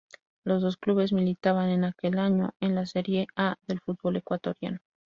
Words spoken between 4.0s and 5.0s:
Ecuatoriano.